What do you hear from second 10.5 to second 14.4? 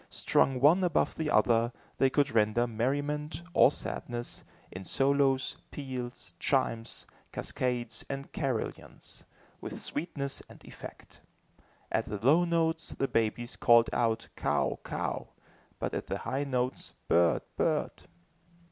effect. At the low notes the babies called out